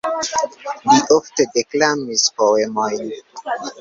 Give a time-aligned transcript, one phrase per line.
[0.91, 3.05] Li ofte deklamis poemojn.